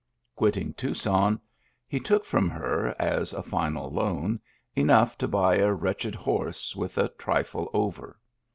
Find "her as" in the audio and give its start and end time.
2.49-3.33